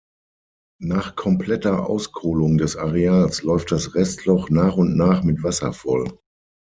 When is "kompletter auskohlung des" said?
1.15-2.75